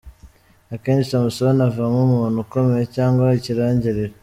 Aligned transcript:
Akenshi 0.73 1.09
Samson 1.11 1.57
avamo 1.69 1.99
umuntu 2.07 2.37
ukomeye 2.45 2.83
cg 2.93 3.17
ikirangirire. 3.39 4.13